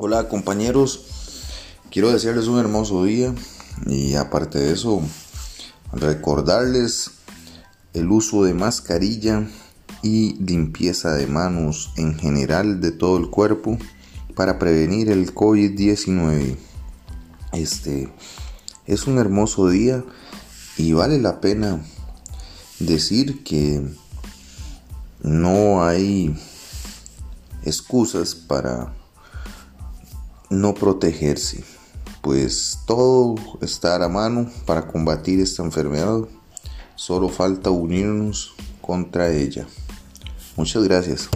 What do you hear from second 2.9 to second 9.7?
día y aparte de eso, recordarles el uso de mascarilla